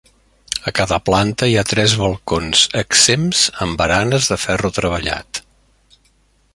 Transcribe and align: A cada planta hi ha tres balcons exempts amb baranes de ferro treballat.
A 0.69 0.71
cada 0.77 0.97
planta 1.09 1.49
hi 1.51 1.53
ha 1.61 1.65
tres 1.73 1.93
balcons 2.03 2.63
exempts 2.81 3.45
amb 3.67 3.79
baranes 3.83 4.31
de 4.33 4.41
ferro 4.47 4.77
treballat. 4.79 5.45